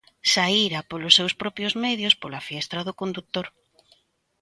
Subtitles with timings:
[0.33, 3.47] Saíra polos seus propios medios pola fiestra do condutor.